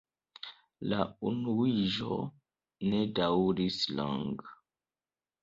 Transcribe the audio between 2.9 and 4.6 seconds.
ne daŭris longe.